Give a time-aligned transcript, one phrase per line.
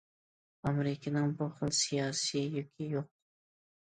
[0.69, 3.09] ئامېرىكىنىڭ بۇ خىل سىياسىي يۈكى يوق.